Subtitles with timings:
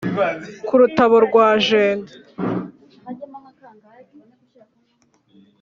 [0.65, 2.13] ku rutabo rwa jenda